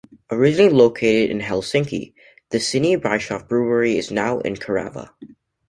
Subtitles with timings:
[0.31, 2.15] Originally located in Helsinki,
[2.49, 5.11] the Sinebrychoff brewery is now in Kerava.